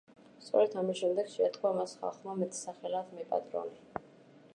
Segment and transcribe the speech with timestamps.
[0.43, 4.05] სწორედ ამის შემდეგ შეარქვა მას ხალხმა მეტსახელად „მეპატრონე“.